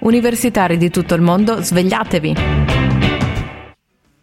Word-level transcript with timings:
Universitari 0.00 0.78
di 0.78 0.88
tutto 0.88 1.12
il 1.14 1.20
mondo, 1.20 1.60
svegliatevi! 1.60 2.34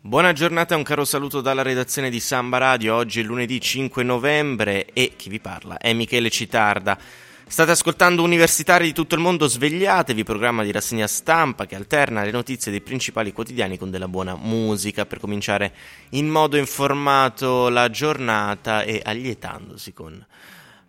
Buona 0.01 0.33
giornata 0.33 0.73
e 0.73 0.77
un 0.77 0.81
caro 0.81 1.05
saluto 1.05 1.39
dalla 1.39 1.61
redazione 1.61 2.09
di 2.09 2.19
Samba 2.19 2.57
Radio. 2.57 2.95
Oggi 2.95 3.19
è 3.19 3.23
lunedì 3.23 3.61
5 3.61 4.01
novembre 4.01 4.87
e 4.93 5.13
chi 5.15 5.29
vi 5.29 5.39
parla 5.39 5.77
è 5.77 5.93
Michele 5.93 6.31
Citarda. 6.31 6.97
State 7.45 7.69
ascoltando 7.69 8.23
Universitari 8.23 8.85
di 8.85 8.93
tutto 8.93 9.13
il 9.13 9.21
mondo, 9.21 9.45
svegliatevi, 9.45 10.23
programma 10.23 10.63
di 10.63 10.71
rassegna 10.71 11.05
stampa 11.05 11.67
che 11.67 11.75
alterna 11.75 12.23
le 12.23 12.31
notizie 12.31 12.71
dei 12.71 12.81
principali 12.81 13.31
quotidiani 13.31 13.77
con 13.77 13.91
della 13.91 14.07
buona 14.07 14.35
musica 14.35 15.05
per 15.05 15.19
cominciare 15.19 15.73
in 16.09 16.27
modo 16.27 16.57
informato 16.57 17.69
la 17.69 17.91
giornata 17.91 18.81
e 18.81 18.99
allietandosi 19.05 19.93
con 19.93 20.25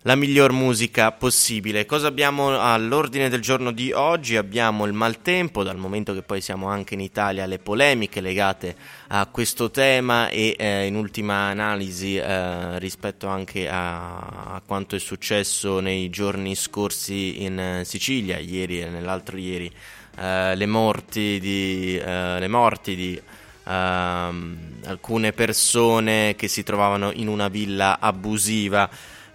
la 0.03 0.15
miglior 0.15 0.53
musica 0.53 1.11
possibile. 1.11 1.85
Cosa 1.85 2.07
abbiamo 2.07 2.57
all'ordine 2.57 3.27
del 3.27 3.41
giorno 3.41 3.71
di 3.71 3.91
oggi? 3.91 4.37
Abbiamo 4.37 4.85
il 4.85 4.93
maltempo, 4.93 5.61
dal 5.61 5.75
momento 5.75 6.13
che 6.13 6.21
poi 6.21 6.39
siamo 6.39 6.67
anche 6.67 6.93
in 6.93 7.01
Italia, 7.01 7.45
le 7.45 7.59
polemiche 7.59 8.21
legate 8.21 8.75
a 9.07 9.25
questo 9.25 9.69
tema 9.71 10.29
e 10.29 10.55
eh, 10.57 10.85
in 10.85 10.95
ultima 10.95 11.49
analisi 11.49 12.15
eh, 12.15 12.79
rispetto 12.79 13.27
anche 13.27 13.67
a, 13.67 14.19
a, 14.53 14.61
quanto 14.65 14.95
è 14.95 14.99
successo 14.99 15.81
nei 15.81 16.09
giorni 16.09 16.55
scorsi 16.55 17.43
in 17.43 17.59
eh, 17.59 17.83
Sicilia, 17.83 18.37
ieri 18.37 18.81
e 18.81 18.89
nell'altro 18.89 19.35
ieri, 19.35 19.69
eh, 20.17 20.55
le 20.55 20.65
morti 20.65 21.39
di... 21.39 21.97
Eh, 21.97 22.39
le 22.39 22.47
morti 22.47 22.95
di 22.95 23.21
ehm, 23.65 24.57
alcune 24.85 25.33
persone 25.33 26.35
che 26.35 26.47
si 26.47 26.63
trovavano 26.63 27.11
in 27.13 27.27
una 27.27 27.49
villa 27.49 27.99
abusiva 27.99 28.89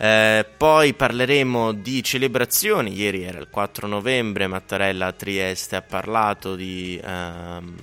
eh, 0.05 0.45
poi 0.59 0.93
parleremo 0.93 1.73
di 1.73 2.03
celebrazioni. 2.03 2.93
Ieri 2.93 3.23
era 3.23 3.39
il 3.39 3.49
4 3.49 3.87
novembre, 3.87 4.47
Mattarella 4.47 5.07
a 5.07 5.13
Trieste 5.13 5.77
ha 5.77 5.81
parlato 5.81 6.57
di 6.57 7.01
ehm, 7.03 7.75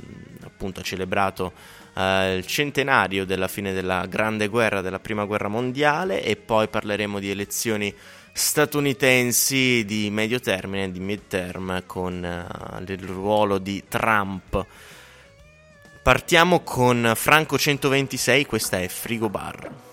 appunto 0.43 0.81
ha 0.81 0.83
celebrato 0.83 1.51
eh, 1.95 2.35
il 2.35 2.45
centenario 2.45 3.25
della 3.25 3.47
fine 3.47 3.73
della 3.73 4.05
Grande 4.05 4.49
Guerra, 4.49 4.81
della 4.81 4.99
Prima 4.99 5.25
Guerra 5.25 5.47
Mondiale 5.47 6.21
e 6.23 6.35
poi 6.35 6.67
parleremo 6.67 7.17
di 7.17 7.31
elezioni 7.31 7.91
statunitensi 8.31 9.83
di 9.83 10.11
medio 10.11 10.39
termine, 10.39 10.91
di 10.91 10.99
midterm 10.99 11.87
con 11.87 12.23
eh, 12.23 12.93
il 12.93 13.03
ruolo 13.03 13.57
di 13.57 13.85
Trump. 13.87 14.63
Partiamo 16.03 16.59
con 16.59 17.13
Franco 17.15 17.57
126, 17.57 18.45
questa 18.45 18.79
è 18.79 18.87
Frigo 18.87 19.27
Bar. 19.27 19.89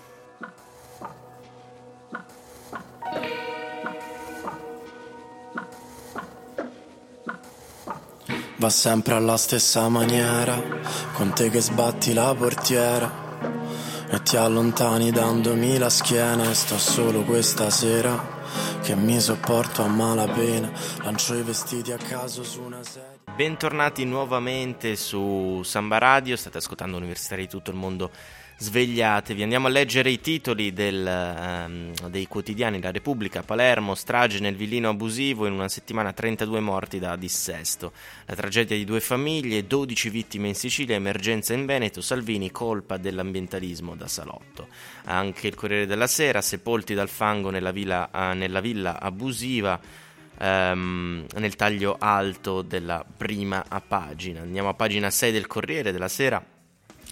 Va 8.59 8.69
sempre 8.69 9.13
alla 9.13 9.37
stessa 9.37 9.87
maniera, 9.87 10.61
con 11.13 11.33
te 11.33 11.49
che 11.49 11.61
sbatti 11.61 12.11
la 12.11 12.35
portiera 12.35 13.09
e 14.09 14.21
ti 14.21 14.35
allontani 14.35 15.11
dandomi 15.11 15.77
la 15.77 15.89
schiena 15.89 16.49
e 16.49 16.53
sto 16.53 16.77
solo 16.77 17.23
questa 17.23 17.69
sera 17.69 18.37
che 18.81 18.95
mi 18.95 19.17
sopporto 19.21 19.81
a 19.81 19.87
malapena, 19.87 20.69
lancio 21.03 21.35
i 21.35 21.41
vestiti 21.41 21.93
a 21.93 21.97
caso 21.97 22.43
su 22.43 22.61
una 22.61 22.83
sedia. 22.83 23.33
Bentornati 23.33 24.03
nuovamente 24.03 24.97
su 24.97 25.61
Samba 25.63 25.97
Radio, 25.97 26.35
state 26.35 26.57
ascoltando 26.57 26.97
Università 26.97 27.37
di 27.37 27.47
tutto 27.47 27.71
il 27.71 27.77
mondo 27.77 28.11
svegliatevi. 28.61 29.41
Andiamo 29.41 29.67
a 29.67 29.69
leggere 29.69 30.09
i 30.09 30.19
titoli 30.19 30.73
del, 30.73 31.05
um, 31.05 31.93
dei 32.09 32.27
quotidiani 32.27 32.81
La 32.81 32.91
Repubblica, 32.91 33.41
Palermo, 33.41 33.95
strage 33.95 34.39
nel 34.39 34.55
villino 34.55 34.89
abusivo, 34.89 35.45
in 35.45 35.53
una 35.53 35.69
settimana 35.69 36.11
32 36.11 36.59
morti 36.59 36.99
da 36.99 37.15
dissesto. 37.15 37.93
La 38.25 38.35
tragedia 38.35 38.75
di 38.75 38.83
due 38.83 38.99
famiglie, 38.99 39.65
12 39.65 40.09
vittime 40.09 40.49
in 40.49 40.55
Sicilia, 40.55 40.95
emergenza 40.95 41.53
in 41.53 41.65
Veneto, 41.65 42.01
Salvini 42.01 42.51
colpa 42.51 42.97
dell'ambientalismo 42.97 43.95
da 43.95 44.09
salotto. 44.09 44.67
Anche 45.05 45.47
il 45.47 45.55
Corriere 45.55 45.85
della 45.85 46.07
Sera, 46.07 46.41
sepolti 46.41 46.93
dal 46.93 47.09
fango 47.09 47.49
nella 47.51 47.71
villa, 47.71 48.09
uh, 48.11 48.35
nella 48.35 48.59
villa 48.59 48.99
abusiva. 48.99 49.79
Um, 50.41 51.25
nel 51.35 51.55
taglio 51.57 51.97
alto 51.99 52.61
della 52.61 53.03
prima 53.17 53.61
pagina. 53.85 54.39
Andiamo 54.39 54.69
a 54.69 54.73
pagina 54.73 55.09
6 55.09 55.33
del 55.33 55.47
Corriere 55.47 55.91
della 55.91 56.07
Sera. 56.07 56.41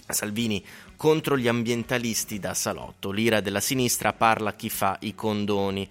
Salvini 0.08 0.64
contro 0.98 1.38
gli 1.38 1.46
ambientalisti 1.46 2.40
da 2.40 2.54
salotto. 2.54 3.12
L'ira 3.12 3.40
della 3.40 3.60
sinistra 3.60 4.12
parla 4.12 4.54
chi 4.54 4.68
fa 4.68 4.96
i 5.02 5.14
condoni. 5.14 5.88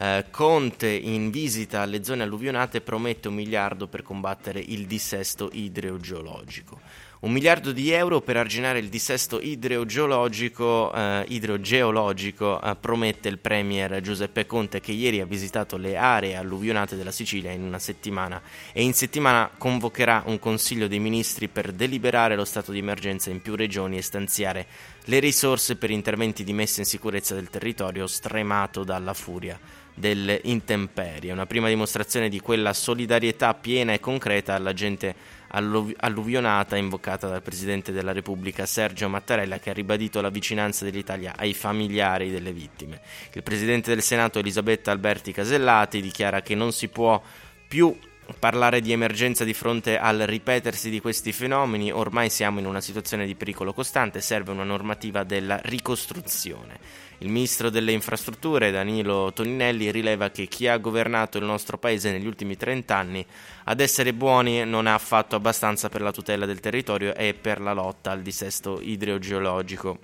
Eh, 0.00 0.26
Conte 0.30 0.88
in 0.88 1.30
visita 1.30 1.82
alle 1.82 2.02
zone 2.02 2.24
alluvionate 2.24 2.80
promette 2.80 3.28
un 3.28 3.34
miliardo 3.34 3.86
per 3.86 4.02
combattere 4.02 4.58
il 4.58 4.86
dissesto 4.86 5.48
idrogeologico. 5.52 6.80
Un 7.20 7.32
miliardo 7.32 7.72
di 7.72 7.90
euro 7.90 8.20
per 8.20 8.36
arginare 8.36 8.78
il 8.78 8.88
dissesto 8.88 9.40
idrogeologico, 9.40 10.92
eh, 10.94 11.24
idrogeologico 11.26 12.62
eh, 12.62 12.76
promette 12.76 13.28
il 13.28 13.38
Premier 13.40 14.00
Giuseppe 14.00 14.46
Conte 14.46 14.78
che 14.78 14.92
ieri 14.92 15.20
ha 15.20 15.26
visitato 15.26 15.76
le 15.76 15.96
aree 15.96 16.36
alluvionate 16.36 16.94
della 16.94 17.10
Sicilia 17.10 17.50
in 17.50 17.62
una 17.64 17.80
settimana 17.80 18.40
e 18.72 18.84
in 18.84 18.94
settimana 18.94 19.50
convocherà 19.58 20.22
un 20.26 20.38
Consiglio 20.38 20.86
dei 20.86 21.00
Ministri 21.00 21.48
per 21.48 21.72
deliberare 21.72 22.36
lo 22.36 22.44
stato 22.44 22.70
di 22.70 22.78
emergenza 22.78 23.30
in 23.30 23.42
più 23.42 23.56
regioni 23.56 23.96
e 23.96 24.02
stanziare 24.02 24.66
le 25.06 25.18
risorse 25.18 25.74
per 25.74 25.90
interventi 25.90 26.44
di 26.44 26.52
messa 26.52 26.78
in 26.78 26.86
sicurezza 26.86 27.34
del 27.34 27.50
territorio 27.50 28.06
stremato 28.06 28.84
dalla 28.84 29.12
furia 29.12 29.58
delle 29.92 30.40
intemperie. 30.44 31.32
Una 31.32 31.46
prima 31.46 31.66
dimostrazione 31.66 32.28
di 32.28 32.38
quella 32.38 32.72
solidarietà 32.72 33.54
piena 33.54 33.92
e 33.92 33.98
concreta 33.98 34.54
alla 34.54 34.72
gente 34.72 35.36
alluvionata 35.50 36.76
invocata 36.76 37.28
dal 37.28 37.42
Presidente 37.42 37.92
della 37.92 38.12
Repubblica 38.12 38.66
Sergio 38.66 39.08
Mattarella 39.08 39.58
che 39.58 39.70
ha 39.70 39.72
ribadito 39.72 40.20
la 40.20 40.30
vicinanza 40.30 40.84
dell'Italia 40.84 41.34
ai 41.36 41.54
familiari 41.54 42.30
delle 42.30 42.52
vittime. 42.52 43.00
Il 43.32 43.42
Presidente 43.42 43.90
del 43.90 44.02
Senato 44.02 44.38
Elisabetta 44.38 44.90
Alberti 44.90 45.32
Casellati 45.32 46.00
dichiara 46.00 46.42
che 46.42 46.54
non 46.54 46.72
si 46.72 46.88
può 46.88 47.22
più 47.66 47.96
parlare 48.38 48.80
di 48.80 48.92
emergenza 48.92 49.44
di 49.44 49.54
fronte 49.54 49.98
al 49.98 50.18
ripetersi 50.18 50.90
di 50.90 51.00
questi 51.00 51.32
fenomeni, 51.32 51.90
ormai 51.90 52.28
siamo 52.28 52.58
in 52.58 52.66
una 52.66 52.80
situazione 52.80 53.26
di 53.26 53.34
pericolo 53.34 53.72
costante, 53.72 54.20
serve 54.20 54.52
una 54.52 54.64
normativa 54.64 55.24
della 55.24 55.58
ricostruzione. 55.62 57.06
Il 57.20 57.30
ministro 57.30 57.68
delle 57.68 57.90
infrastrutture 57.90 58.70
Danilo 58.70 59.32
Toninelli 59.32 59.90
rileva 59.90 60.30
che 60.30 60.46
chi 60.46 60.68
ha 60.68 60.76
governato 60.76 61.38
il 61.38 61.44
nostro 61.44 61.76
paese 61.76 62.12
negli 62.12 62.26
ultimi 62.26 62.56
30 62.56 62.94
anni 62.94 63.26
ad 63.64 63.80
essere 63.80 64.14
buoni 64.14 64.64
non 64.64 64.86
ha 64.86 64.96
fatto 64.98 65.34
abbastanza 65.34 65.88
per 65.88 66.00
la 66.00 66.12
tutela 66.12 66.46
del 66.46 66.60
territorio 66.60 67.16
e 67.16 67.34
per 67.34 67.60
la 67.60 67.72
lotta 67.72 68.12
al 68.12 68.22
dissesto 68.22 68.78
idrogeologico, 68.80 69.98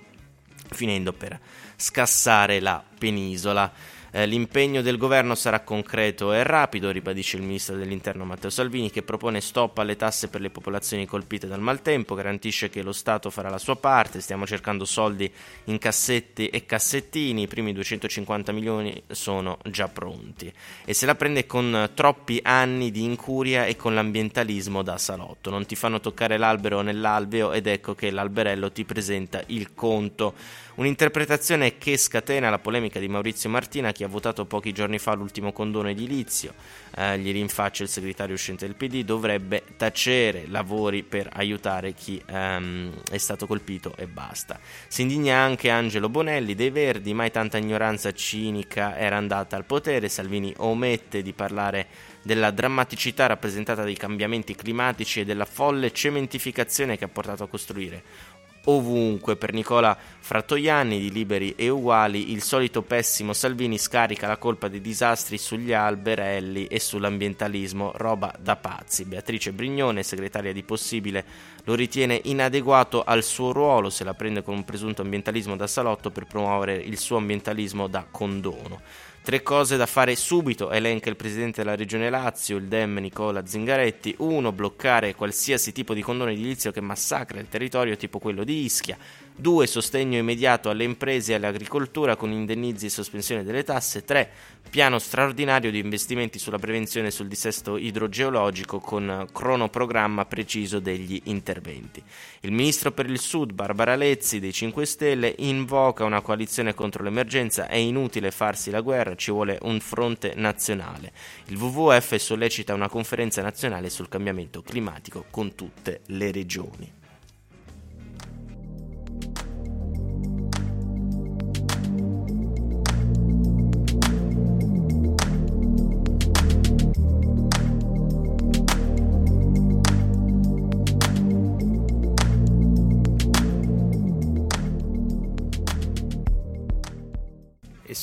finendo 0.71 1.13
per 1.13 1.39
scassare 1.77 2.59
la 2.59 2.83
penisola. 2.99 3.73
Eh, 4.17 4.27
l'impegno 4.27 4.81
del 4.81 4.97
governo 4.97 5.35
sarà 5.35 5.59
concreto 5.63 6.33
e 6.33 6.45
rapido, 6.45 6.93
ribadisce 6.93 7.37
il 7.37 7.43
ministro 7.43 7.75
dell'interno 7.75 8.25
Matteo 8.25 8.49
Salvini, 8.49 8.89
che 8.89 9.03
propone 9.03 9.41
stop 9.41 9.79
alle 9.79 9.97
tasse 9.97 10.29
per 10.29 10.41
le 10.41 10.51
popolazioni 10.51 11.05
colpite 11.05 11.49
dal 11.49 11.59
maltempo, 11.59 12.15
garantisce 12.15 12.71
che 12.71 12.83
lo 12.83 12.93
Stato 12.93 13.29
farà 13.31 13.49
la 13.49 13.59
sua 13.59 13.75
parte, 13.75 14.21
stiamo 14.21 14.47
cercando 14.47 14.85
soldi 14.85 15.29
in 15.65 15.79
cassetti 15.79 16.47
e 16.47 16.65
cassettini, 16.65 17.43
i 17.43 17.49
primi 17.49 17.73
250 17.73 18.53
milioni 18.53 19.03
sono 19.09 19.59
già 19.65 19.89
pronti 19.89 20.53
e 20.85 20.95
se 20.95 21.07
la 21.07 21.17
prende 21.17 21.45
con 21.45 21.91
troppi 21.95 22.39
anni 22.45 22.93
di 22.93 23.03
incuria 23.03 23.65
e 23.65 23.75
con 23.75 23.97
l'ambientalismo 23.97 24.85
da 24.85 24.97
salotto. 24.97 25.51
Non 25.51 25.67
ti 25.67 25.75
fanno 25.75 25.99
toccare 25.99 26.39
l'albero 26.39 26.83
nell'alveo 26.83 27.51
ed 27.51 27.67
ecco 27.67 27.97
che 27.97 28.13
l'alberello 28.13 28.71
ti 28.71 28.85
presenta 28.85 29.43
il 29.47 29.75
conto. 29.75 30.35
Un'interpretazione 30.77 31.79
che 31.79 31.97
scatena 31.97 32.51
la 32.51 32.59
polemica 32.59 32.99
di 32.99 33.09
Maurizio 33.09 33.49
Martina 33.49 33.93
che 33.93 34.04
ha 34.05 34.09
votato 34.09 34.45
pochi 34.45 34.73
giorni 34.73 34.99
fa 34.99 35.15
l'ultimo 35.15 35.53
condono 35.53 35.89
edilizio. 35.89 36.55
Eh, 36.97 37.19
gli 37.19 37.33
rinfaccia 37.33 37.83
il 37.83 37.89
segretario 37.89 38.35
uscente 38.35 38.67
del 38.67 38.77
PD, 38.77 39.05
dovrebbe 39.05 39.63
tacere 39.77 40.47
lavori 40.47 41.03
per 41.03 41.29
aiutare 41.33 41.93
chi 41.93 42.21
ehm, 42.25 42.93
è 43.11 43.19
stato 43.19 43.47
colpito 43.47 43.95
e 43.97 44.07
basta. 44.07 44.59
Si 44.87 45.03
indigna 45.03 45.39
anche 45.39 45.71
Angelo 45.71 46.09
Bonelli 46.09 46.55
dei 46.55 46.71
Verdi, 46.71 47.15
mai 47.15 47.31
tanta 47.31 47.59
ignoranza 47.59 48.13
cinica 48.13 48.97
era 48.97 49.17
andata 49.17 49.57
al 49.57 49.65
potere, 49.65 50.09
Salvini 50.09 50.53
omette 50.59 51.23
di 51.23 51.33
parlare 51.33 51.87
della 52.23 52.51
drammaticità 52.51 53.27
rappresentata 53.27 53.83
dai 53.83 53.97
cambiamenti 53.97 54.55
climatici 54.55 55.21
e 55.21 55.25
della 55.25 55.45
folle 55.45 55.93
cementificazione 55.93 56.97
che 56.97 57.05
ha 57.05 57.09
portato 57.09 57.43
a 57.43 57.49
costruire 57.49 58.03
ovunque. 58.65 59.37
Per 59.37 59.53
Nicola 59.53 59.97
Frattoianni 60.25 60.99
di 60.99 61.11
Liberi 61.11 61.55
e 61.57 61.69
Uguali 61.69 62.33
il 62.33 62.43
solito 62.43 62.83
pessimo 62.83 63.33
Salvini 63.33 63.77
scarica 63.77 64.27
la 64.27 64.39
colpa 64.39 64.69
dei 64.69 64.81
disastri 64.81 65.37
sugli 65.37 65.73
alberelli 65.73 66.67
e 66.67 66.81
sull'ambientalismo, 66.81 67.93
roba 67.97 68.35
da 68.39 68.57
pazzi. 68.57 69.05
Beatrice 69.05 69.53
Brignone, 69.53 70.03
segretaria 70.03 70.53
di 70.53 70.63
Possibile, 70.63 71.25
lo 71.65 71.75
ritiene 71.75 72.21
inadeguato 72.25 73.03
al 73.05 73.23
suo 73.23 73.53
ruolo, 73.53 73.91
se 73.91 74.05
la 74.05 74.15
prende 74.15 74.43
con 74.43 74.55
un 74.55 74.65
presunto 74.65 75.03
ambientalismo 75.03 75.57
da 75.57 75.67
salotto 75.67 76.11
per 76.11 76.27
promuovere 76.27 76.75
il 76.75 76.99
suo 76.99 77.19
ambientalismo 77.19 77.87
da 77.87 78.07
condono. 78.11 78.81
Tre 79.25 79.43
cose 79.43 79.79
da 79.79 79.87
fare 79.87 80.17
subito, 80.17 80.71
elenca 80.71 81.09
il 81.09 81.17
presidente 81.17 81.63
della 81.63 81.77
regione 81.77 82.11
Lazio, 82.11 82.59
il 82.59 82.65
Dem 82.65 82.99
Nicola 82.99 83.47
Zingaretti. 83.47 84.17
Uno, 84.19 84.53
bloccare 84.53 85.15
qualsiasi 85.15 85.73
tipo 85.73 85.95
di 85.95 86.03
condono 86.03 86.31
edilizio 86.31 86.71
che 86.71 86.83
massacra 86.83 87.41
il 87.41 87.49
territorio, 87.49 87.97
tipo 87.97 88.19
quello 88.19 88.45
di 88.45 88.65
Ischia. 88.65 88.99
2. 89.37 89.67
Sostegno 89.67 90.17
immediato 90.17 90.71
alle 90.71 90.85
imprese 90.85 91.33
e 91.33 91.35
all'agricoltura 91.35 92.15
con 92.15 92.31
indennizi 92.31 92.87
e 92.87 92.91
sospensione 92.91 93.43
delle 93.43 93.65
tasse. 93.65 94.05
3. 94.05 94.31
Piano 94.71 95.01
straordinario 95.01 95.73
di 95.73 95.81
investimenti 95.81 96.39
sulla 96.39 96.59
prevenzione 96.59 97.09
e 97.09 97.11
sul 97.11 97.27
dissesto 97.27 97.77
idrogeologico 97.77 98.79
con 98.79 99.27
cronoprogramma 99.33 100.25
preciso 100.27 100.79
degli 100.79 101.21
interventi. 101.25 102.03
Il 102.41 102.53
ministro 102.53 102.93
per 102.93 103.11
il 103.11 103.19
Sud, 103.19 103.53
Barbara 103.53 103.97
Lezzi, 103.97 104.39
dei 104.39 104.53
5 104.53 104.87
Stelle, 104.87 105.35
invoca 105.39 106.05
una 106.05 106.21
coalizione 106.21 106.73
contro 106.73 107.03
l'emergenza. 107.03 107.67
È 107.67 107.77
inutile 107.77 108.31
farsi 108.31 108.71
la 108.71 108.83
guerra, 108.83 109.17
ci 109.17 109.33
vuole 109.33 109.59
un 109.63 109.81
fronte 109.81 110.35
nazionale. 110.37 111.13
Il 111.47 111.57
WWF 111.57 112.15
sollecita 112.17 112.73
una 112.73 112.89
conferenza 112.89 113.43
nazionale 113.43 113.91
sul 113.91 114.09
cambiamento 114.09 114.63
climatico 114.63 115.25
con 115.31 115.55
tutte 115.57 116.03
le 116.07 116.31
regioni. 116.31 117.03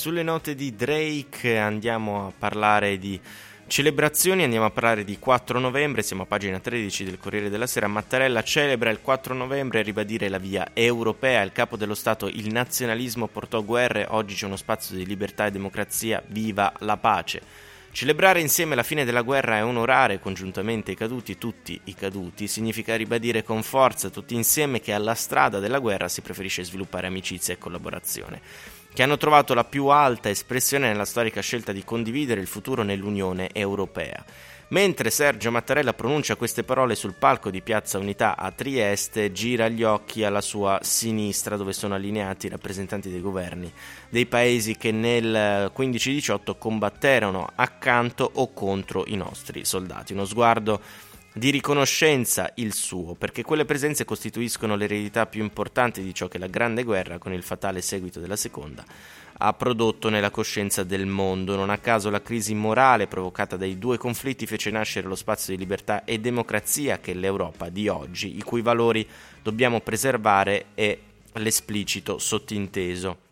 Sulle 0.01 0.23
note 0.23 0.55
di 0.55 0.73
Drake 0.75 1.59
andiamo 1.59 2.25
a 2.25 2.33
parlare 2.35 2.97
di 2.97 3.21
celebrazioni, 3.67 4.41
andiamo 4.41 4.65
a 4.65 4.71
parlare 4.71 5.03
di 5.03 5.19
4 5.19 5.59
novembre, 5.59 6.01
siamo 6.01 6.23
a 6.23 6.25
pagina 6.25 6.59
13 6.59 7.03
del 7.03 7.19
Corriere 7.19 7.51
della 7.51 7.67
Sera. 7.67 7.85
Mattarella 7.85 8.41
celebra 8.41 8.89
il 8.89 8.99
4 8.99 9.35
novembre 9.35 9.77
a 9.77 9.83
ribadire 9.83 10.27
la 10.27 10.39
via 10.39 10.69
europea. 10.73 11.43
Il 11.43 11.51
capo 11.51 11.77
dello 11.77 11.93
Stato, 11.93 12.25
il 12.25 12.51
nazionalismo 12.51 13.27
portò 13.27 13.63
guerre, 13.63 14.07
oggi 14.09 14.33
c'è 14.33 14.47
uno 14.47 14.55
spazio 14.55 14.97
di 14.97 15.05
libertà 15.05 15.45
e 15.45 15.51
democrazia, 15.51 16.19
viva 16.25 16.73
la 16.79 16.97
pace. 16.97 17.39
Celebrare 17.91 18.39
insieme 18.39 18.73
la 18.73 18.81
fine 18.81 19.05
della 19.05 19.21
guerra 19.21 19.59
e 19.59 19.61
onorare 19.61 20.19
congiuntamente 20.19 20.93
i 20.93 20.95
caduti, 20.95 21.37
tutti 21.37 21.79
i 21.83 21.93
caduti, 21.93 22.47
significa 22.47 22.95
ribadire 22.95 23.43
con 23.43 23.61
forza 23.61 24.09
tutti 24.09 24.33
insieme 24.33 24.81
che 24.81 24.93
alla 24.93 25.13
strada 25.13 25.59
della 25.59 25.77
guerra 25.77 26.07
si 26.07 26.21
preferisce 26.21 26.63
sviluppare 26.63 27.05
amicizia 27.05 27.53
e 27.53 27.59
collaborazione 27.59 28.80
che 28.93 29.03
hanno 29.03 29.17
trovato 29.17 29.53
la 29.53 29.63
più 29.63 29.87
alta 29.87 30.29
espressione 30.29 30.87
nella 30.87 31.05
storica 31.05 31.41
scelta 31.41 31.71
di 31.71 31.83
condividere 31.83 32.41
il 32.41 32.47
futuro 32.47 32.83
nell'Unione 32.83 33.49
Europea. 33.53 34.23
Mentre 34.71 35.09
Sergio 35.09 35.51
Mattarella 35.51 35.93
pronuncia 35.93 36.37
queste 36.37 36.63
parole 36.63 36.95
sul 36.95 37.15
palco 37.19 37.49
di 37.49 37.61
Piazza 37.61 37.97
Unità 37.97 38.37
a 38.37 38.51
Trieste, 38.51 39.33
gira 39.33 39.67
gli 39.67 39.83
occhi 39.83 40.23
alla 40.23 40.39
sua 40.39 40.79
sinistra 40.81 41.57
dove 41.57 41.73
sono 41.73 41.95
allineati 41.95 42.45
i 42.45 42.49
rappresentanti 42.49 43.09
dei 43.09 43.19
governi 43.19 43.69
dei 44.07 44.25
paesi 44.27 44.77
che 44.77 44.93
nel 44.93 45.69
15-18 45.75 46.55
combatterono 46.57 47.49
accanto 47.53 48.29
o 48.33 48.53
contro 48.53 49.03
i 49.07 49.17
nostri 49.17 49.65
soldati. 49.65 50.13
Uno 50.13 50.23
sguardo 50.23 50.79
di 51.33 51.49
riconoscenza 51.49 52.51
il 52.55 52.73
suo, 52.73 53.15
perché 53.15 53.43
quelle 53.43 53.63
presenze 53.63 54.03
costituiscono 54.03 54.75
l'eredità 54.75 55.25
più 55.25 55.41
importante 55.41 56.01
di 56.01 56.13
ciò 56.13 56.27
che 56.27 56.37
la 56.37 56.47
Grande 56.47 56.83
Guerra, 56.83 57.19
con 57.19 57.31
il 57.31 57.43
fatale 57.43 57.81
seguito 57.81 58.19
della 58.19 58.35
Seconda, 58.35 58.83
ha 59.43 59.53
prodotto 59.53 60.09
nella 60.09 60.29
coscienza 60.29 60.83
del 60.83 61.05
mondo. 61.05 61.55
Non 61.55 61.69
a 61.69 61.77
caso 61.77 62.09
la 62.09 62.21
crisi 62.21 62.53
morale 62.53 63.07
provocata 63.07 63.55
dai 63.55 63.79
due 63.79 63.97
conflitti 63.97 64.45
fece 64.45 64.71
nascere 64.71 65.07
lo 65.07 65.15
spazio 65.15 65.53
di 65.53 65.59
libertà 65.59 66.03
e 66.03 66.19
democrazia 66.19 66.99
che 66.99 67.11
è 67.11 67.15
l'Europa 67.15 67.69
di 67.69 67.87
oggi, 67.87 68.37
i 68.37 68.41
cui 68.41 68.61
valori 68.61 69.07
dobbiamo 69.41 69.79
preservare 69.79 70.65
e 70.75 70.99
l'esplicito 71.33 72.17
sottinteso. 72.17 73.29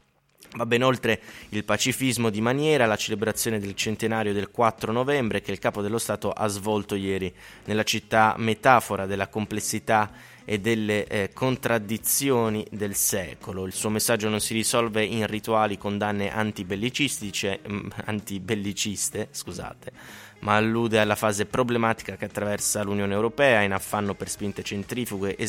Va 0.56 0.66
ben 0.66 0.84
oltre 0.84 1.22
il 1.50 1.64
pacifismo 1.64 2.32
di 2.32 2.42
maniera 2.42 2.88
la 2.88 2.96
celebrazione 2.96 3.60
del 3.60 3.76
centenario 3.76 4.34
del 4.34 4.50
4 4.50 4.92
novembre 4.92 5.42
che 5.42 5.52
il 5.52 5.60
capo 5.60 5.82
dello 5.82 6.00
Stato 6.00 6.32
ha 6.32 6.48
svolto 6.48 6.96
ieri 6.96 7.32
nella 7.66 7.84
città 7.84 8.34
metafora 8.38 9.06
della 9.06 9.28
complessità 9.28 10.12
e 10.50 10.60
delle 10.60 11.06
eh, 11.06 11.30
contraddizioni 11.32 12.66
del 12.72 12.96
secolo. 12.96 13.68
Il 13.68 13.74
suo 13.74 13.90
messaggio 13.90 14.30
non 14.30 14.40
si 14.40 14.56
risolve 14.56 15.04
in 15.04 15.28
rituali 15.28 15.78
condanne 15.78 16.34
antibellicistiche, 16.34 17.60
mm, 17.70 17.88
antibelliciste, 18.06 19.28
scusate, 19.30 19.92
ma 20.40 20.56
allude 20.56 21.00
alla 21.00 21.14
fase 21.14 21.46
problematica 21.46 22.16
che 22.16 22.26
attraversa 22.26 22.82
l'Unione 22.82 23.14
Europea 23.14 23.62
in 23.62 23.74
affanno 23.74 24.16
per 24.16 24.28
spinte 24.28 24.64
centrifughe, 24.64 25.36
e 25.36 25.46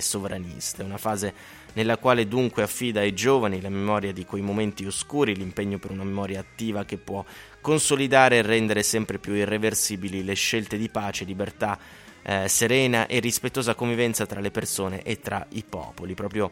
sovraniste, 0.00 0.84
una 0.84 0.98
fase 0.98 1.34
nella 1.74 1.96
quale 1.98 2.26
dunque 2.26 2.62
affida 2.62 3.00
ai 3.00 3.14
giovani 3.14 3.60
la 3.60 3.68
memoria 3.68 4.12
di 4.12 4.24
quei 4.24 4.42
momenti 4.42 4.84
oscuri, 4.84 5.36
l'impegno 5.36 5.78
per 5.78 5.90
una 5.90 6.04
memoria 6.04 6.40
attiva 6.40 6.84
che 6.84 6.96
può 6.96 7.24
consolidare 7.60 8.38
e 8.38 8.42
rendere 8.42 8.82
sempre 8.82 9.18
più 9.18 9.34
irreversibili 9.34 10.24
le 10.24 10.34
scelte 10.34 10.76
di 10.76 10.88
pace, 10.88 11.24
libertà, 11.24 11.78
eh, 12.22 12.48
serena 12.48 13.06
e 13.06 13.20
rispettosa 13.20 13.74
convivenza 13.74 14.26
tra 14.26 14.40
le 14.40 14.50
persone 14.50 15.02
e 15.02 15.20
tra 15.20 15.46
i 15.50 15.64
popoli. 15.68 16.14
Proprio 16.14 16.50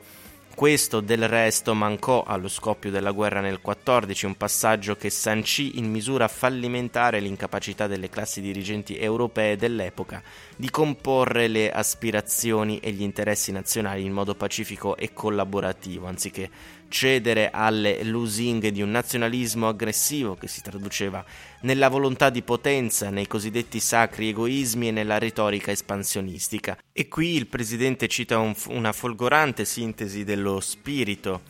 questo 0.55 1.01
del 1.01 1.29
resto 1.29 1.75
mancò 1.75 2.23
allo 2.23 2.49
scoppio 2.49 2.91
della 2.91 3.11
guerra 3.11 3.41
nel 3.41 3.61
14, 3.61 4.27
un 4.27 4.37
passaggio 4.37 4.97
che 4.97 5.11
sancì 5.11 5.79
in 5.79 5.91
misura 5.91 6.29
fallimentare 6.29 7.21
l'incapacità 7.21 7.87
delle 7.87 8.09
classi 8.09 8.41
dirigenti 8.41 8.99
europee 8.99 9.57
dell'epoca 9.57 10.23
di 10.57 10.71
comporre 10.71 11.49
le 11.49 11.71
aspirazioni 11.71 12.79
e 12.79 12.93
gli 12.93 13.03
interessi 13.03 13.53
nazionali 13.53 14.05
in 14.05 14.13
modo 14.13 14.35
pacifico 14.35 14.97
e 14.97 15.13
collaborativo, 15.13 16.07
anziché 16.07 16.51
cedere 16.93 17.49
alle 17.51 18.05
lusinghe 18.05 18.71
di 18.71 18.83
un 18.83 18.91
nazionalismo 18.91 19.67
aggressivo 19.67 20.35
che 20.35 20.47
si 20.47 20.61
traduceva 20.61 21.25
nella 21.63 21.89
volontà 21.89 22.29
di 22.29 22.43
potenza, 22.43 23.09
nei 23.09 23.27
cosiddetti 23.27 23.81
sacri 23.81 24.29
egoismi 24.29 24.89
e 24.89 24.91
nella 24.91 25.19
retorica 25.19 25.71
espansionistica. 25.71 26.77
E 26.93 27.09
qui 27.09 27.35
il 27.35 27.47
presidente 27.47 28.09
cita 28.09 28.39
un, 28.39 28.55
una 28.69 28.93
folgorante 28.93 29.65
sintesi 29.65 30.23
dello 30.23 30.61
spirito 30.61 31.41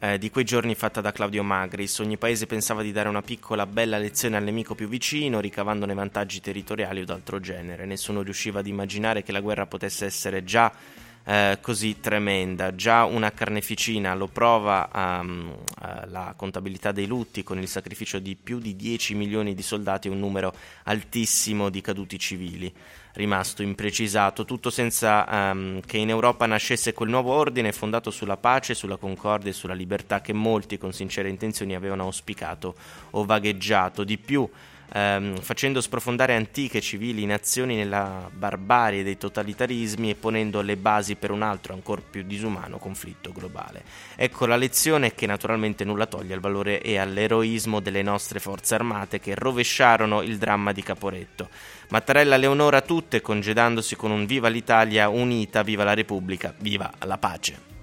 eh, 0.00 0.18
di 0.18 0.30
quei 0.30 0.44
giorni 0.44 0.74
fatta 0.74 1.00
da 1.00 1.12
Claudio 1.12 1.42
Magris. 1.42 1.98
Ogni 2.00 2.18
paese 2.18 2.46
pensava 2.46 2.82
di 2.82 2.92
dare 2.92 3.08
una 3.08 3.22
piccola 3.22 3.64
bella 3.64 3.96
lezione 3.96 4.36
al 4.36 4.44
nemico 4.44 4.74
più 4.74 4.86
vicino, 4.86 5.40
ricavandone 5.40 5.94
vantaggi 5.94 6.42
territoriali 6.42 7.00
o 7.00 7.04
d'altro 7.06 7.40
genere. 7.40 7.86
Nessuno 7.86 8.20
riusciva 8.20 8.58
ad 8.58 8.66
immaginare 8.66 9.22
che 9.22 9.32
la 9.32 9.40
guerra 9.40 9.64
potesse 9.64 10.04
essere 10.04 10.44
già 10.44 10.70
eh, 11.24 11.58
così 11.60 12.00
tremenda. 12.00 12.74
Già 12.74 13.04
una 13.04 13.30
carneficina 13.32 14.14
lo 14.14 14.26
prova 14.26 14.88
um, 14.92 15.54
la 16.06 16.34
contabilità 16.36 16.92
dei 16.92 17.06
lutti 17.06 17.42
con 17.42 17.58
il 17.58 17.68
sacrificio 17.68 18.18
di 18.18 18.36
più 18.36 18.58
di 18.58 18.74
10 18.74 19.14
milioni 19.14 19.54
di 19.54 19.62
soldati 19.62 20.08
e 20.08 20.10
un 20.10 20.18
numero 20.18 20.54
altissimo 20.84 21.68
di 21.68 21.80
caduti 21.80 22.18
civili. 22.18 22.72
Rimasto 23.12 23.62
imprecisato, 23.62 24.44
tutto 24.44 24.70
senza 24.70 25.26
um, 25.28 25.80
che 25.80 25.98
in 25.98 26.10
Europa 26.10 26.46
nascesse 26.46 26.92
quel 26.92 27.10
nuovo 27.10 27.32
ordine 27.32 27.72
fondato 27.72 28.10
sulla 28.10 28.36
pace, 28.36 28.74
sulla 28.74 28.96
concordia 28.96 29.50
e 29.50 29.54
sulla 29.54 29.74
libertà 29.74 30.20
che 30.20 30.32
molti 30.32 30.78
con 30.78 30.92
sincere 30.92 31.28
intenzioni 31.28 31.74
avevano 31.74 32.04
auspicato 32.04 32.74
o 33.10 33.24
vagheggiato. 33.24 34.04
Di 34.04 34.16
più, 34.16 34.48
ehm, 34.92 35.36
facendo 35.40 35.80
sprofondare 35.80 36.34
antiche 36.34 36.80
civili 36.80 37.26
nazioni 37.26 37.76
nella 37.76 38.28
barbarie 38.32 39.02
dei 39.02 39.18
totalitarismi 39.18 40.10
e 40.10 40.14
ponendo 40.14 40.60
le 40.60 40.76
basi 40.76 41.16
per 41.16 41.30
un 41.30 41.42
altro 41.42 41.74
ancora 41.74 42.02
più 42.08 42.22
disumano 42.22 42.78
conflitto 42.78 43.32
globale. 43.32 43.82
Ecco 44.16 44.46
la 44.46 44.56
lezione 44.56 45.14
che 45.14 45.26
naturalmente 45.26 45.84
nulla 45.84 46.06
toglie 46.06 46.34
al 46.34 46.40
valore 46.40 46.80
e 46.80 46.98
all'eroismo 46.98 47.80
delle 47.80 48.02
nostre 48.02 48.40
forze 48.40 48.74
armate 48.74 49.20
che 49.20 49.34
rovesciarono 49.34 50.22
il 50.22 50.38
dramma 50.38 50.72
di 50.72 50.82
Caporetto. 50.82 51.48
Mattarella 51.88 52.36
le 52.36 52.46
onora 52.46 52.80
tutte 52.82 53.20
congedandosi 53.20 53.96
con 53.96 54.10
un 54.10 54.26
viva 54.26 54.48
l'Italia 54.48 55.08
unita, 55.08 55.62
viva 55.62 55.84
la 55.84 55.94
Repubblica, 55.94 56.54
viva 56.58 56.90
la 57.04 57.18
pace. 57.18 57.79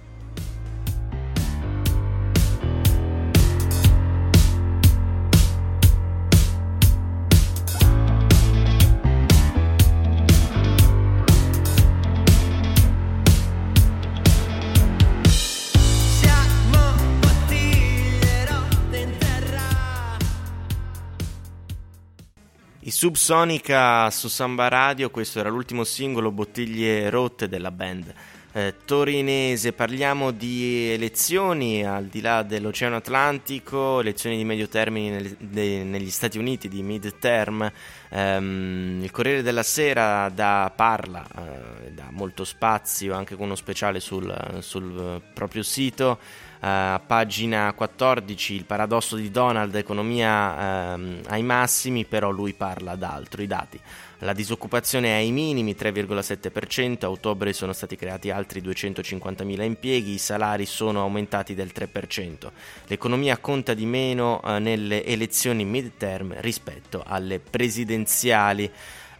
Subsonica 22.98 24.10
su 24.10 24.26
Samba 24.26 24.66
Radio, 24.66 25.08
questo 25.08 25.38
era 25.38 25.50
l'ultimo 25.50 25.84
singolo 25.84 26.32
Bottiglie 26.32 27.08
rotte 27.10 27.46
della 27.46 27.70
band 27.70 28.12
eh, 28.58 28.74
torinese. 28.84 29.72
Parliamo 29.72 30.32
di 30.32 30.90
elezioni 30.90 31.86
al 31.86 32.06
di 32.06 32.20
là 32.20 32.42
dell'Oceano 32.42 32.96
Atlantico, 32.96 34.00
elezioni 34.00 34.36
di 34.36 34.44
medio 34.44 34.66
termine 34.66 35.10
nel, 35.10 35.36
de, 35.38 35.84
negli 35.84 36.10
Stati 36.10 36.38
Uniti 36.38 36.68
di 36.68 36.82
mid-term. 36.82 37.70
Um, 38.10 39.00
il 39.02 39.10
Corriere 39.12 39.42
della 39.42 39.62
Sera 39.62 40.28
da, 40.30 40.72
parla, 40.74 41.24
dà 41.32 41.77
molto 42.18 42.44
spazio 42.44 43.14
anche 43.14 43.36
con 43.36 43.46
uno 43.46 43.54
speciale 43.54 44.00
sul, 44.00 44.58
sul 44.58 45.22
proprio 45.32 45.62
sito. 45.62 46.18
Uh, 46.60 47.00
pagina 47.06 47.72
14, 47.72 48.52
il 48.52 48.64
paradosso 48.64 49.14
di 49.14 49.30
Donald, 49.30 49.72
economia 49.76 50.96
uh, 50.96 51.20
ai 51.28 51.44
massimi, 51.44 52.04
però 52.04 52.30
lui 52.30 52.52
parla 52.52 52.96
d'altro, 52.96 53.42
i 53.42 53.46
dati. 53.46 53.80
La 54.22 54.32
disoccupazione 54.32 55.10
è 55.10 55.12
ai 55.12 55.30
minimi, 55.30 55.76
3,7%, 55.78 57.04
a 57.04 57.10
ottobre 57.10 57.52
sono 57.52 57.72
stati 57.72 57.94
creati 57.94 58.30
altri 58.30 58.60
250.000 58.60 59.62
impieghi, 59.62 60.14
i 60.14 60.18
salari 60.18 60.66
sono 60.66 61.02
aumentati 61.02 61.54
del 61.54 61.70
3%. 61.72 62.50
L'economia 62.88 63.38
conta 63.38 63.72
di 63.74 63.86
meno 63.86 64.40
uh, 64.42 64.54
nelle 64.54 65.04
elezioni 65.04 65.64
mid-term 65.64 66.34
rispetto 66.40 67.04
alle 67.06 67.38
presidenziali. 67.38 68.68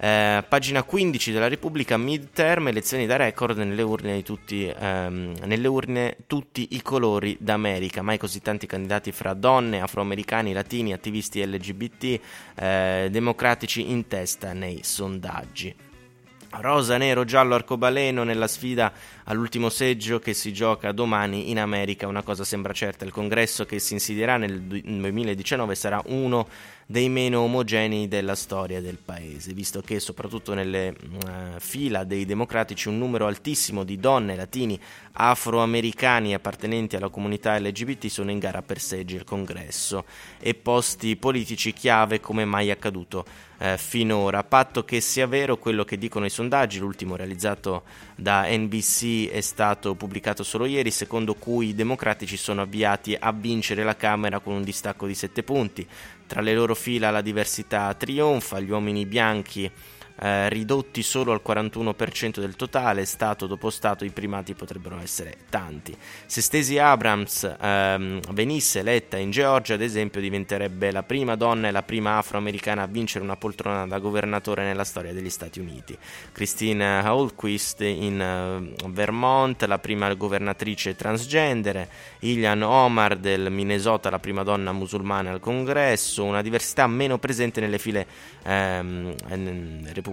Eh, 0.01 0.45
pagina 0.49 0.85
15 0.85 1.33
della 1.33 1.49
Repubblica, 1.49 1.97
midterm, 1.97 2.69
elezioni 2.69 3.05
da 3.05 3.17
record 3.17 3.59
nelle 3.59 3.83
urne, 3.83 4.23
tutti, 4.23 4.65
ehm, 4.69 5.35
nelle 5.45 5.67
urne 5.67 6.19
tutti 6.29 6.69
i 6.73 6.83
colori 6.83 7.37
d'America, 7.41 8.01
mai 8.01 8.17
così 8.17 8.41
tanti 8.41 8.67
candidati 8.67 9.11
fra 9.11 9.35
donne, 9.35 9.81
afroamericani, 9.81 10.53
latini, 10.53 10.93
attivisti 10.93 11.45
LGBT, 11.45 12.21
eh, 12.55 13.09
democratici 13.11 13.91
in 13.91 14.07
testa 14.07 14.53
nei 14.53 14.81
sondaggi. 14.85 15.75
Rosa, 16.51 16.97
nero, 16.97 17.25
giallo, 17.25 17.55
arcobaleno 17.55 18.23
nella 18.23 18.47
sfida 18.47 18.93
all'ultimo 19.29 19.69
seggio 19.69 20.19
che 20.19 20.35
si 20.35 20.53
gioca 20.53 20.93
domani 20.93 21.51
in 21.51 21.59
America. 21.59 22.07
Una 22.07 22.23
cosa 22.23 22.45
sembra 22.45 22.73
certa: 22.73 23.05
il 23.05 23.13
congresso 23.13 23.65
che 23.65 23.79
si 23.79 23.95
insidierà 23.95 24.37
nel 24.37 24.61
2019 24.61 25.75
sarà 25.75 26.03
uno 26.07 26.47
dei 26.91 27.11
meno 27.11 27.41
omogenei 27.41 28.09
della 28.09 28.35
storia 28.35 28.81
del 28.81 28.97
paese, 28.97 29.53
visto 29.53 29.83
che 29.83 30.01
soprattutto 30.01 30.55
nelle 30.55 30.89
uh, 30.89 31.59
fila 31.59 32.03
dei 32.05 32.25
democratici 32.25 32.89
un 32.89 32.97
numero 32.97 33.27
altissimo 33.27 33.85
di 33.85 33.99
donne, 33.99 34.35
latini, 34.35 34.81
afroamericani 35.13 36.33
appartenenti 36.33 36.97
alla 36.97 37.11
comunità 37.11 37.59
LGBT 37.59 38.07
sono 38.07 38.31
in 38.31 38.39
gara 38.39 38.63
per 38.63 38.81
seggi 38.81 39.17
al 39.17 39.25
congresso 39.25 40.07
e 40.39 40.55
posti 40.55 41.17
politici 41.17 41.75
chiave 41.75 42.21
come 42.21 42.47
mai 42.47 42.71
accaduto 42.71 43.27
uh, 43.59 43.77
finora. 43.77 44.43
Patto 44.43 44.83
che 44.87 45.03
sia 45.03 45.27
vero 45.27 45.59
quello 45.59 45.85
che 45.85 45.99
dicono 45.99 46.25
i 46.25 46.31
sondaggi, 46.31 46.79
l'ultimo 46.79 47.17
realizzato 47.17 47.83
da 48.15 48.47
NBC 48.49 49.18
è 49.27 49.41
stato 49.41 49.95
pubblicato 49.95 50.43
solo 50.43 50.67
ieri, 50.67 50.91
secondo 50.91 51.35
cui 51.35 51.69
i 51.69 51.75
democratici 51.75 52.37
sono 52.37 52.63
avviati 52.63 53.17
a 53.19 53.33
vincere 53.33 53.83
la 53.83 53.97
Camera 53.97 54.39
con 54.39 54.55
un 54.55 54.63
distacco 54.63 55.07
di 55.07 55.15
7 55.15 55.43
punti. 55.43 55.87
Tra 56.27 56.41
le 56.41 56.55
loro 56.55 56.75
fila 56.75 57.11
la 57.11 57.23
diversità 57.23 57.93
trionfa, 57.95 58.61
gli 58.61 58.71
uomini 58.71 59.07
bianchi 59.07 59.71
eh, 60.21 60.49
ridotti 60.49 61.03
solo 61.03 61.33
al 61.33 61.41
41% 61.47 62.41
del 62.41 62.57
totale, 62.57 63.05
Stato 63.05 63.47
dopo 63.47 63.71
Stato 63.71 64.05
i 64.05 64.11
primati 64.11 64.55
potrebbero 64.55 64.99
essere 65.01 65.37
tanti. 65.49 65.97
Se 66.27 66.41
Stacey 66.41 66.79
Abrams 66.79 67.57
ehm, 67.61 68.21
venisse 68.33 68.81
eletta 68.81 69.17
in 69.17 69.31
Georgia, 69.31 69.75
ad 69.75 69.81
esempio, 69.81 70.21
diventerebbe 70.21 70.91
la 70.91 71.05
prima 71.05 71.37
donna 71.37 71.69
e 71.69 71.71
la 71.71 71.83
prima 71.83 72.19
afroamericana 72.19 72.83
a 72.83 72.87
vincere 72.87 73.23
una 73.23 73.37
poltrona 73.37 73.87
da 73.87 73.99
governatore 73.99 74.65
nella 74.65 74.85
storia 74.85 75.13
degli 75.13 75.31
Stati 75.31 75.61
Uniti. 75.61 75.97
Christine 76.33 77.07
Holquist 77.07 77.81
in 77.83 78.75
uh, 78.83 78.91
Vermont, 78.91 79.63
la 79.65 79.79
prima 79.79 80.13
governatrice 80.15 80.97
transgender, 80.97 81.89
Ilian 82.21 82.63
Omar 82.63 83.17
del 83.17 83.53
Minnesota, 83.53 84.11
la 84.11 84.19
prima 84.19 84.43
donna 84.43 84.73
musulmana 84.73 85.31
al 85.31 85.41
congresso, 85.41 86.25
una 86.25 86.43
diversità 86.43 86.87
meno 86.89 87.19
presente 87.19 87.61
nelle 87.61 87.79
file 87.79 88.07
ehm, 88.43 89.15
repubblicane 89.93 90.08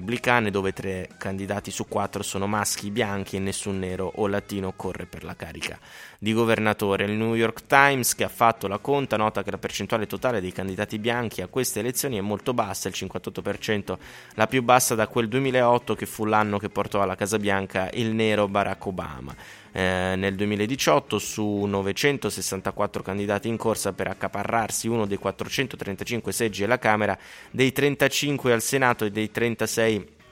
dove 0.51 0.73
tre 0.73 1.09
candidati 1.17 1.71
su 1.71 1.87
quattro 1.87 2.23
sono 2.23 2.47
maschi 2.47 2.91
bianchi 2.91 3.35
e 3.35 3.39
nessun 3.39 3.79
nero 3.79 4.11
o 4.15 4.27
latino 4.27 4.73
corre 4.75 5.05
per 5.05 5.23
la 5.23 5.35
carica 5.35 5.79
di 6.25 6.33
governatore. 6.33 7.05
Il 7.05 7.11
New 7.11 7.35
York 7.35 7.67
Times, 7.67 8.15
che 8.15 8.23
ha 8.23 8.29
fatto 8.29 8.67
la 8.67 8.79
conta, 8.79 9.15
nota 9.15 9.43
che 9.43 9.51
la 9.51 9.59
percentuale 9.59 10.07
totale 10.07 10.41
dei 10.41 10.51
candidati 10.51 10.97
bianchi 10.97 11.43
a 11.43 11.47
queste 11.47 11.81
elezioni 11.81 12.17
è 12.17 12.21
molto 12.21 12.51
bassa, 12.51 12.87
il 12.87 12.95
58%, 12.97 13.95
la 14.33 14.47
più 14.47 14.63
bassa 14.63 14.95
da 14.95 15.07
quel 15.07 15.27
2008 15.27 15.93
che 15.93 16.07
fu 16.07 16.25
l'anno 16.25 16.57
che 16.57 16.69
portò 16.69 17.03
alla 17.03 17.13
Casa 17.13 17.37
Bianca 17.37 17.91
il 17.93 18.15
nero 18.15 18.47
Barack 18.47 18.83
Obama. 18.87 19.35
Eh, 19.71 20.15
nel 20.15 20.33
2018 20.33 21.19
su 21.19 21.65
964 21.65 23.03
candidati 23.03 23.47
in 23.47 23.57
corsa 23.57 23.93
per 23.93 24.07
accaparrarsi 24.07 24.87
uno 24.87 25.05
dei 25.05 25.17
435 25.17 26.31
seggi 26.31 26.63
alla 26.63 26.79
Camera, 26.79 27.15
dei 27.51 27.71
35 27.71 28.51
al 28.51 28.63
Senato 28.63 29.05
e 29.05 29.11
dei 29.11 29.29
36 29.29 29.97
Governato- 29.97 30.24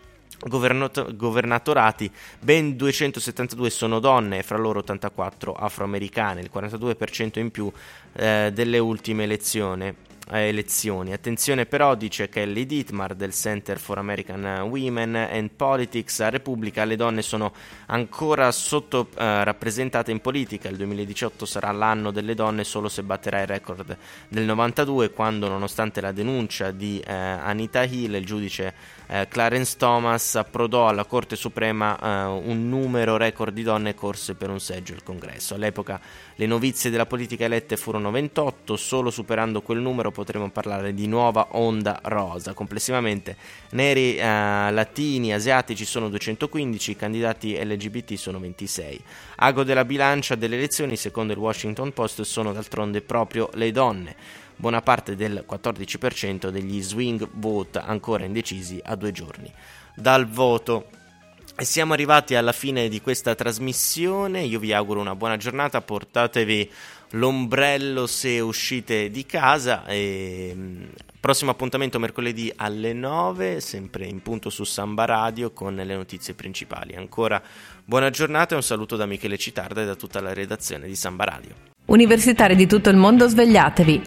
governatorati, 0.47 2.11
ben 2.39 2.75
272 2.75 3.69
sono 3.69 3.99
donne 3.99 4.39
e 4.39 4.43
fra 4.43 4.57
loro 4.57 4.79
84 4.79 5.53
afroamericane, 5.53 6.41
il 6.41 6.51
42% 6.53 7.39
in 7.39 7.51
più 7.51 7.71
eh, 8.13 8.51
delle 8.53 8.77
ultime 8.79 9.23
elezioni 9.23 9.95
elezioni. 10.31 11.13
Attenzione 11.13 11.65
però, 11.65 11.95
dice 11.95 12.29
Kelly 12.29 12.65
Dietmar 12.65 13.13
del 13.15 13.33
Center 13.33 13.77
for 13.77 13.97
American 13.97 14.45
Women 14.69 15.15
and 15.15 15.49
Politics, 15.55 16.21
a 16.21 16.29
Repubblica 16.29 16.85
le 16.85 16.95
donne 16.95 17.21
sono 17.21 17.51
ancora 17.87 18.51
sottorappresentate 18.51 20.11
uh, 20.11 20.13
in 20.13 20.21
politica. 20.21 20.69
Il 20.69 20.77
2018 20.77 21.45
sarà 21.45 21.71
l'anno 21.71 22.11
delle 22.11 22.35
donne 22.35 22.63
solo 22.63 22.87
se 22.89 23.03
batterà 23.03 23.41
il 23.41 23.47
record 23.47 23.97
del 24.27 24.43
92 24.43 25.11
quando 25.11 25.47
nonostante 25.47 26.01
la 26.01 26.11
denuncia 26.11 26.71
di 26.71 27.01
uh, 27.05 27.09
Anita 27.09 27.83
Hill, 27.83 28.13
il 28.15 28.25
giudice 28.25 28.73
uh, 29.07 29.27
Clarence 29.27 29.75
Thomas 29.77 30.35
approdò 30.35 30.87
alla 30.87 31.05
Corte 31.05 31.35
Suprema 31.35 31.97
uh, 32.27 32.49
un 32.49 32.69
numero 32.69 33.17
record 33.17 33.53
di 33.53 33.63
donne 33.63 33.93
corse 33.93 34.35
per 34.35 34.49
un 34.49 34.59
seggio 34.59 34.93
al 34.93 35.03
Congresso. 35.03 35.55
All'epoca 35.55 35.99
le 36.35 36.45
novizie 36.45 36.89
della 36.89 37.05
politica 37.05 37.43
elette 37.43 37.77
furono 37.77 38.09
28, 38.09 38.77
solo 38.77 39.11
superando 39.11 39.61
quel 39.61 39.79
numero 39.79 40.11
potremo 40.13 40.49
parlare 40.49 40.93
di 40.93 41.07
nuova 41.07 41.47
onda 41.51 41.99
rosa. 42.03 42.53
Complessivamente 42.53 43.35
neri, 43.71 44.15
eh, 44.15 44.23
latini, 44.23 45.33
asiatici 45.33 45.83
sono 45.83 46.07
215, 46.07 46.95
candidati 46.95 47.61
LGBT 47.61 48.13
sono 48.13 48.39
26. 48.39 49.03
Ago 49.35 49.63
della 49.63 49.83
bilancia 49.83 50.35
delle 50.35 50.55
elezioni, 50.55 50.95
secondo 50.95 51.33
il 51.33 51.39
Washington 51.39 51.91
Post, 51.91 52.21
sono 52.21 52.53
d'altronde 52.53 53.01
proprio 53.01 53.49
le 53.55 53.71
donne. 53.71 54.15
Buona 54.55 54.81
parte 54.81 55.17
del 55.17 55.43
14% 55.49 56.47
degli 56.47 56.81
swing 56.81 57.27
vote 57.33 57.79
ancora 57.79 58.23
indecisi 58.23 58.79
a 58.81 58.95
due 58.95 59.11
giorni 59.11 59.51
dal 59.95 60.27
voto. 60.27 60.87
E 61.55 61.65
siamo 61.65 61.93
arrivati 61.93 62.33
alla 62.33 62.51
fine 62.51 62.89
di 62.89 62.99
questa 62.99 63.35
trasmissione. 63.35 64.41
Io 64.41 64.57
vi 64.57 64.73
auguro 64.73 64.99
una 64.99 65.15
buona 65.15 65.37
giornata. 65.37 65.81
Portatevi 65.81 66.71
l'ombrello 67.13 68.07
se 68.07 68.39
uscite 68.39 69.09
di 69.09 69.25
casa. 69.25 69.85
E, 69.85 70.53
mm, 70.55 70.83
prossimo 71.19 71.51
appuntamento 71.51 71.99
mercoledì 71.99 72.51
alle 72.55 72.93
9, 72.93 73.59
sempre 73.59 74.05
in 74.05 74.21
punto 74.21 74.49
su 74.49 74.63
Samba 74.63 75.05
Radio 75.05 75.51
con 75.51 75.75
le 75.75 75.95
notizie 75.95 76.33
principali. 76.33 76.95
Ancora 76.95 77.41
buona 77.83 78.09
giornata 78.09 78.53
e 78.53 78.57
un 78.57 78.63
saluto 78.63 78.95
da 78.95 79.05
Michele 79.05 79.37
Citarda 79.37 79.81
e 79.81 79.85
da 79.85 79.95
tutta 79.95 80.21
la 80.21 80.33
redazione 80.33 80.87
di 80.87 80.95
Samba 80.95 81.25
Radio. 81.25 81.71
Universitari 81.85 82.55
di 82.55 82.65
tutto 82.65 82.89
il 82.89 82.97
mondo, 82.97 83.27
svegliatevi. 83.27 84.01